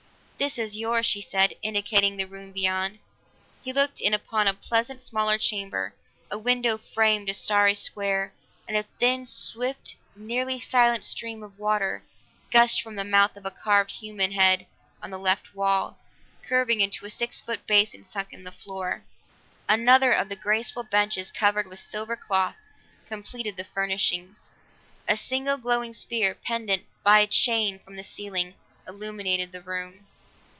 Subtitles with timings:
[0.41, 2.97] "This is yours," she said, indicating the room beyond.
[3.63, 5.93] He looked in upon a pleasant, smaller chamber;
[6.31, 8.33] a window framed a starry square,
[8.67, 12.03] and a thin, swift, nearly silent stream of water
[12.49, 14.65] gushed from the mouth of a carved human head
[14.99, 15.99] on the left wall,
[16.41, 19.03] curving into a six foot basin sunk in the floor.
[19.69, 22.55] Another of the graceful benches covered with the silver cloth
[23.05, 24.49] completed the furnishings;
[25.07, 28.55] a single glowing sphere, pendant by a chain from the ceiling,
[28.87, 30.07] illuminated the room.